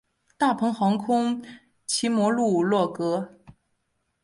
[0.35, 1.45] 大鹏航空
[1.85, 3.35] 奇摩部落格